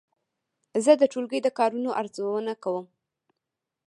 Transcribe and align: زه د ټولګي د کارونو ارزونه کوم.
زه 0.83 0.91
د 0.97 1.03
ټولګي 1.11 1.39
د 1.43 1.47
کارونو 1.57 1.89
ارزونه 2.01 2.53
کوم. 2.63 2.85